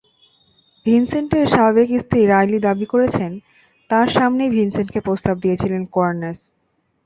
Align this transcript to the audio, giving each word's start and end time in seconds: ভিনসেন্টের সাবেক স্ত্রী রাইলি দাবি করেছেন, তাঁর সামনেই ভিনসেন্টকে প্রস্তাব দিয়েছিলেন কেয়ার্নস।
ভিনসেন্টের 0.85 1.45
সাবেক 1.47 1.89
স্ত্রী 2.01 2.21
রাইলি 2.25 2.59
দাবি 2.67 2.85
করেছেন, 2.85 3.31
তাঁর 3.89 4.07
সামনেই 4.17 4.53
ভিনসেন্টকে 4.57 4.99
প্রস্তাব 5.07 5.35
দিয়েছিলেন 5.43 5.81
কেয়ার্নস। 5.93 6.39